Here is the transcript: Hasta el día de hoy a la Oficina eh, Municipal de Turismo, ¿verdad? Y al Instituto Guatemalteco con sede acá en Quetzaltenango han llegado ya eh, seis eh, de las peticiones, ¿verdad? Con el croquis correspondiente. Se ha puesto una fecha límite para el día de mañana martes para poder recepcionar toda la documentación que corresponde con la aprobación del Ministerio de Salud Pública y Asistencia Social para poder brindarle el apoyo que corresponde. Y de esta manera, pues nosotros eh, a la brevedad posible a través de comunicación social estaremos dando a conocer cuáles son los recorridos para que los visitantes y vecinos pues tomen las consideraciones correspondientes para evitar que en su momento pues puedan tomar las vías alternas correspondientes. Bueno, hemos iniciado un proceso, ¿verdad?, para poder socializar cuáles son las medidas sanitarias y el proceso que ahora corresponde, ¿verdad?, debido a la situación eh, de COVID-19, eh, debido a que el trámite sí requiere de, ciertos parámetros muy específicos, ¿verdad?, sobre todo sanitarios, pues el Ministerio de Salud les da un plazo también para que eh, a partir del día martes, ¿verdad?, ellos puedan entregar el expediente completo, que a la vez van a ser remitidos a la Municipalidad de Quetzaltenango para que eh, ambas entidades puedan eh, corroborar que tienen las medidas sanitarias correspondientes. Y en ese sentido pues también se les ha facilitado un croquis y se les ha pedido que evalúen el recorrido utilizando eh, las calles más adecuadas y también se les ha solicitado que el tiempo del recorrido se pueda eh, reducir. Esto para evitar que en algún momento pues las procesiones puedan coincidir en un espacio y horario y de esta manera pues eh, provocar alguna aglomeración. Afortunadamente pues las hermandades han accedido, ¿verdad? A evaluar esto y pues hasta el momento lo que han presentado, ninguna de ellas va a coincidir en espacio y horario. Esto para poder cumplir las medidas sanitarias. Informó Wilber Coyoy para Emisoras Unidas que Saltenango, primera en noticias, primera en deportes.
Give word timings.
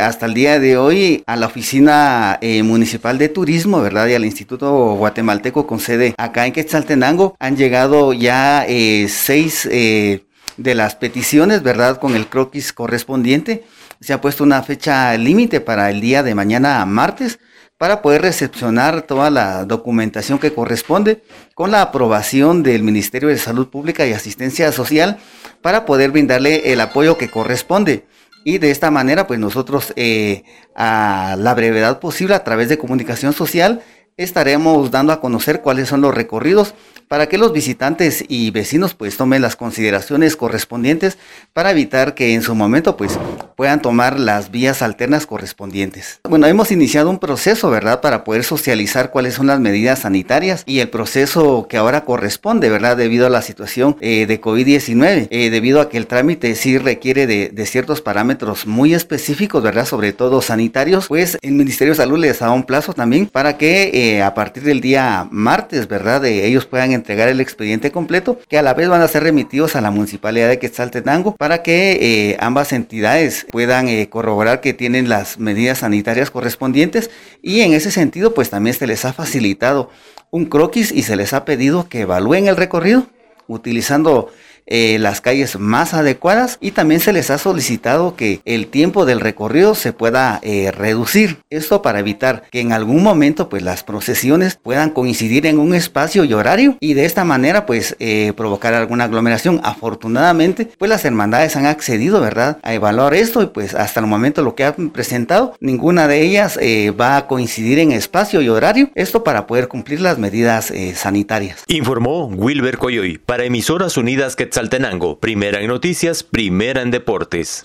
Hasta 0.00 0.26
el 0.26 0.34
día 0.34 0.60
de 0.60 0.76
hoy 0.76 1.24
a 1.26 1.34
la 1.34 1.46
Oficina 1.46 2.38
eh, 2.40 2.62
Municipal 2.62 3.18
de 3.18 3.28
Turismo, 3.28 3.80
¿verdad? 3.80 4.06
Y 4.06 4.14
al 4.14 4.24
Instituto 4.24 4.94
Guatemalteco 4.94 5.66
con 5.66 5.80
sede 5.80 6.14
acá 6.18 6.46
en 6.46 6.52
Quetzaltenango 6.52 7.34
han 7.40 7.56
llegado 7.56 8.12
ya 8.12 8.64
eh, 8.68 9.08
seis 9.08 9.68
eh, 9.68 10.24
de 10.56 10.74
las 10.76 10.94
peticiones, 10.94 11.64
¿verdad? 11.64 11.98
Con 11.98 12.14
el 12.14 12.28
croquis 12.28 12.72
correspondiente. 12.72 13.64
Se 14.00 14.12
ha 14.12 14.20
puesto 14.20 14.44
una 14.44 14.62
fecha 14.62 15.16
límite 15.16 15.60
para 15.60 15.90
el 15.90 16.00
día 16.00 16.22
de 16.22 16.36
mañana 16.36 16.86
martes 16.86 17.40
para 17.76 18.00
poder 18.00 18.22
recepcionar 18.22 19.02
toda 19.02 19.30
la 19.30 19.64
documentación 19.64 20.38
que 20.38 20.54
corresponde 20.54 21.24
con 21.54 21.72
la 21.72 21.82
aprobación 21.82 22.62
del 22.62 22.84
Ministerio 22.84 23.30
de 23.30 23.38
Salud 23.38 23.66
Pública 23.66 24.06
y 24.06 24.12
Asistencia 24.12 24.70
Social 24.70 25.18
para 25.60 25.84
poder 25.84 26.12
brindarle 26.12 26.72
el 26.72 26.80
apoyo 26.80 27.18
que 27.18 27.28
corresponde. 27.28 28.06
Y 28.44 28.58
de 28.58 28.70
esta 28.70 28.90
manera, 28.90 29.26
pues 29.26 29.38
nosotros 29.38 29.92
eh, 29.96 30.44
a 30.74 31.36
la 31.38 31.54
brevedad 31.54 32.00
posible 32.00 32.34
a 32.34 32.44
través 32.44 32.68
de 32.68 32.78
comunicación 32.78 33.32
social 33.32 33.82
estaremos 34.16 34.90
dando 34.90 35.12
a 35.12 35.20
conocer 35.20 35.60
cuáles 35.60 35.88
son 35.88 36.00
los 36.00 36.14
recorridos 36.14 36.74
para 37.08 37.28
que 37.28 37.38
los 37.38 37.52
visitantes 37.52 38.24
y 38.28 38.50
vecinos 38.50 38.94
pues 38.94 39.16
tomen 39.16 39.42
las 39.42 39.56
consideraciones 39.56 40.36
correspondientes 40.36 41.18
para 41.52 41.70
evitar 41.70 42.14
que 42.14 42.34
en 42.34 42.42
su 42.42 42.54
momento 42.54 42.96
pues 42.96 43.18
puedan 43.56 43.82
tomar 43.82 44.20
las 44.20 44.50
vías 44.50 44.82
alternas 44.82 45.26
correspondientes. 45.26 46.20
Bueno, 46.28 46.46
hemos 46.46 46.70
iniciado 46.70 47.10
un 47.10 47.18
proceso, 47.18 47.70
¿verdad?, 47.70 48.00
para 48.00 48.24
poder 48.24 48.44
socializar 48.44 49.10
cuáles 49.10 49.34
son 49.34 49.46
las 49.46 49.58
medidas 49.58 50.00
sanitarias 50.00 50.62
y 50.66 50.80
el 50.80 50.90
proceso 50.90 51.66
que 51.68 51.76
ahora 51.76 52.04
corresponde, 52.04 52.70
¿verdad?, 52.70 52.96
debido 52.96 53.26
a 53.26 53.30
la 53.30 53.42
situación 53.42 53.96
eh, 54.00 54.26
de 54.26 54.40
COVID-19, 54.40 55.28
eh, 55.30 55.50
debido 55.50 55.80
a 55.80 55.88
que 55.88 55.96
el 55.96 56.06
trámite 56.06 56.54
sí 56.54 56.78
requiere 56.78 57.26
de, 57.26 57.66
ciertos 57.66 58.00
parámetros 58.00 58.66
muy 58.66 58.94
específicos, 58.94 59.62
¿verdad?, 59.62 59.86
sobre 59.86 60.12
todo 60.12 60.40
sanitarios, 60.40 61.08
pues 61.08 61.38
el 61.42 61.52
Ministerio 61.52 61.92
de 61.92 61.96
Salud 61.96 62.18
les 62.18 62.38
da 62.38 62.50
un 62.50 62.62
plazo 62.62 62.94
también 62.94 63.26
para 63.26 63.58
que 63.58 63.90
eh, 63.92 64.22
a 64.22 64.34
partir 64.34 64.62
del 64.62 64.80
día 64.80 65.26
martes, 65.30 65.88
¿verdad?, 65.88 66.24
ellos 66.24 66.66
puedan 66.66 66.92
entregar 66.98 67.28
el 67.28 67.40
expediente 67.40 67.90
completo, 67.90 68.38
que 68.48 68.58
a 68.58 68.62
la 68.62 68.74
vez 68.74 68.88
van 68.88 69.02
a 69.02 69.08
ser 69.08 69.22
remitidos 69.22 69.74
a 69.74 69.80
la 69.80 69.90
Municipalidad 69.90 70.48
de 70.48 70.58
Quetzaltenango 70.58 71.34
para 71.36 71.62
que 71.62 71.98
eh, 72.00 72.36
ambas 72.40 72.72
entidades 72.72 73.46
puedan 73.50 73.88
eh, 73.88 74.08
corroborar 74.08 74.60
que 74.60 74.74
tienen 74.74 75.08
las 75.08 75.38
medidas 75.38 75.78
sanitarias 75.78 76.30
correspondientes. 76.30 77.10
Y 77.42 77.60
en 77.60 77.72
ese 77.72 77.90
sentido 77.90 78.34
pues 78.34 78.50
también 78.50 78.74
se 78.74 78.86
les 78.86 79.04
ha 79.04 79.12
facilitado 79.12 79.90
un 80.30 80.44
croquis 80.46 80.92
y 80.92 81.02
se 81.02 81.16
les 81.16 81.32
ha 81.32 81.44
pedido 81.44 81.88
que 81.88 82.02
evalúen 82.02 82.48
el 82.48 82.56
recorrido 82.56 83.06
utilizando 83.48 84.30
eh, 84.70 84.98
las 85.00 85.22
calles 85.22 85.58
más 85.58 85.94
adecuadas 85.94 86.58
y 86.60 86.72
también 86.72 87.00
se 87.00 87.14
les 87.14 87.30
ha 87.30 87.38
solicitado 87.38 88.16
que 88.16 88.40
el 88.44 88.66
tiempo 88.66 89.06
del 89.06 89.20
recorrido 89.20 89.74
se 89.74 89.94
pueda 89.94 90.40
eh, 90.42 90.70
reducir. 90.70 91.38
Esto 91.48 91.80
para 91.80 92.00
evitar 92.00 92.42
que 92.50 92.60
en 92.60 92.72
algún 92.72 93.02
momento 93.02 93.48
pues 93.48 93.62
las 93.62 93.82
procesiones 93.82 94.58
puedan 94.62 94.90
coincidir 94.90 95.46
en 95.46 95.58
un 95.58 95.74
espacio 95.74 96.24
y 96.24 96.34
horario 96.34 96.76
y 96.80 96.92
de 96.92 97.06
esta 97.06 97.24
manera 97.24 97.64
pues 97.64 97.96
eh, 97.98 98.34
provocar 98.36 98.74
alguna 98.74 99.04
aglomeración. 99.04 99.60
Afortunadamente 99.64 100.68
pues 100.76 100.90
las 100.90 101.04
hermandades 101.06 101.56
han 101.56 101.64
accedido, 101.64 102.20
¿verdad? 102.20 102.58
A 102.62 102.74
evaluar 102.74 103.14
esto 103.14 103.40
y 103.42 103.46
pues 103.46 103.74
hasta 103.74 104.00
el 104.00 104.06
momento 104.06 104.42
lo 104.42 104.54
que 104.54 104.64
han 104.64 104.90
presentado, 104.90 105.54
ninguna 105.60 106.08
de 106.08 106.20
ellas 106.20 106.58
va 107.00 107.16
a 107.16 107.26
coincidir 107.26 107.78
en 107.78 107.92
espacio 107.92 108.42
y 108.42 108.50
horario. 108.50 108.90
Esto 108.94 109.24
para 109.24 109.46
poder 109.46 109.68
cumplir 109.68 110.00
las 110.02 110.18
medidas 110.18 110.72
sanitarias. 110.94 111.64
Informó 111.68 112.26
Wilber 112.26 112.76
Coyoy 112.76 113.16
para 113.16 113.44
Emisoras 113.44 113.96
Unidas 113.96 114.36
que 114.36 114.57
Saltenango, 114.58 115.20
primera 115.20 115.60
en 115.60 115.68
noticias, 115.68 116.24
primera 116.24 116.82
en 116.82 116.90
deportes. 116.90 117.64